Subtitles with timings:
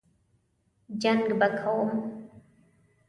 [1.01, 1.89] جنګ به کوم.